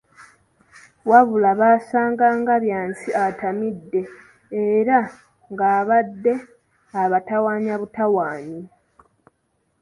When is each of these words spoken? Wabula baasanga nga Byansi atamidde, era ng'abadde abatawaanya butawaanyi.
Wabula 1.09 1.49
baasanga 1.59 2.27
nga 2.39 2.55
Byansi 2.63 3.09
atamidde, 3.25 4.01
era 4.73 4.97
ng'abadde 5.51 6.33
abatawaanya 7.01 7.73
butawaanyi. 7.81 8.61